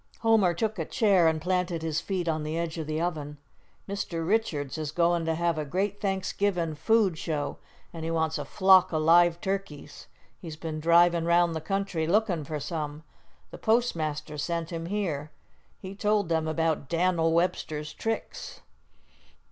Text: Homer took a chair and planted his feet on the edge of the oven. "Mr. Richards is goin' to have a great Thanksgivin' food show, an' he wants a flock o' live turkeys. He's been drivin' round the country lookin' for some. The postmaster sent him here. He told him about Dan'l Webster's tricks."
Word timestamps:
Homer 0.21 0.55
took 0.55 0.79
a 0.79 0.85
chair 0.85 1.27
and 1.27 1.39
planted 1.39 1.83
his 1.83 2.01
feet 2.01 2.27
on 2.27 2.41
the 2.41 2.57
edge 2.57 2.79
of 2.79 2.87
the 2.87 2.99
oven. 2.99 3.37
"Mr. 3.87 4.27
Richards 4.27 4.75
is 4.79 4.91
goin' 4.91 5.25
to 5.25 5.35
have 5.35 5.59
a 5.59 5.63
great 5.63 6.01
Thanksgivin' 6.01 6.73
food 6.75 7.19
show, 7.19 7.59
an' 7.93 8.01
he 8.01 8.09
wants 8.09 8.39
a 8.39 8.45
flock 8.45 8.91
o' 8.91 8.97
live 8.97 9.39
turkeys. 9.39 10.07
He's 10.39 10.55
been 10.55 10.79
drivin' 10.79 11.25
round 11.25 11.53
the 11.53 11.61
country 11.61 12.07
lookin' 12.07 12.45
for 12.45 12.59
some. 12.59 13.03
The 13.51 13.59
postmaster 13.59 14.39
sent 14.39 14.71
him 14.71 14.87
here. 14.87 15.29
He 15.77 15.93
told 15.93 16.31
him 16.31 16.47
about 16.47 16.89
Dan'l 16.89 17.31
Webster's 17.31 17.93
tricks." 17.93 18.61